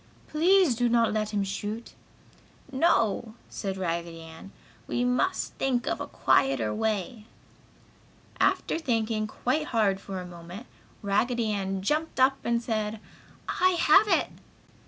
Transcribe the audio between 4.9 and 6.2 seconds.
must think of a